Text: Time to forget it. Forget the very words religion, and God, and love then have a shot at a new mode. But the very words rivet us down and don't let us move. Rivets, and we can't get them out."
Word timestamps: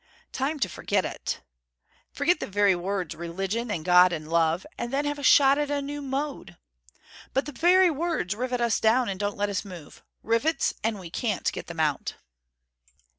Time 0.31 0.59
to 0.59 0.67
forget 0.67 1.05
it. 1.05 1.41
Forget 2.11 2.39
the 2.39 2.47
very 2.47 2.75
words 2.75 3.13
religion, 3.15 3.69
and 3.69 3.85
God, 3.85 4.11
and 4.11 4.27
love 4.27 4.65
then 4.79 5.05
have 5.05 5.19
a 5.19 5.21
shot 5.21 5.59
at 5.59 5.69
a 5.69 5.79
new 5.79 6.01
mode. 6.01 6.57
But 7.35 7.45
the 7.45 7.51
very 7.51 7.91
words 7.91 8.33
rivet 8.35 8.61
us 8.61 8.79
down 8.79 9.09
and 9.09 9.19
don't 9.19 9.37
let 9.37 9.49
us 9.49 9.63
move. 9.63 10.01
Rivets, 10.23 10.73
and 10.83 10.97
we 10.99 11.11
can't 11.11 11.51
get 11.51 11.67
them 11.67 11.79
out." 11.79 12.15